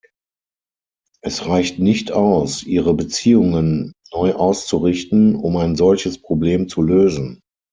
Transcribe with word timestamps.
Es 1.21 1.45
reicht 1.45 1.77
nicht 1.77 2.11
aus, 2.11 2.63
ihre 2.63 2.95
Beziehungen 2.95 3.93
neu 4.11 4.33
auszurichten, 4.33 5.35
um 5.35 5.57
ein 5.57 5.75
solches 5.75 6.19
Problem 6.19 6.67
zu 6.67 6.81
lösen! 6.81 7.39